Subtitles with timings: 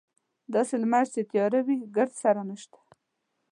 [0.53, 2.79] داسې لمر چې تیاره وي ګردسره نشته.